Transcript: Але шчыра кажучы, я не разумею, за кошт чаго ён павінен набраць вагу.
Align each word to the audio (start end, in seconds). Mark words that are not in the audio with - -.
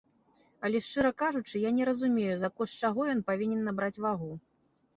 Але 0.67 0.79
шчыра 0.85 1.11
кажучы, 1.23 1.59
я 1.67 1.73
не 1.77 1.83
разумею, 1.91 2.35
за 2.45 2.49
кошт 2.57 2.73
чаго 2.89 3.01
ён 3.17 3.23
павінен 3.31 3.61
набраць 3.69 3.95
вагу. 4.05 4.31